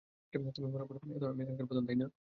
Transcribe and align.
তুমি 0.55 0.67
মরার 0.67 0.87
পর 0.89 0.95
তো, 1.13 1.25
আমি 1.31 1.41
এখানকার 1.43 1.67
প্রধান, 1.69 1.85
তাই 1.87 1.97
না? 2.01 2.07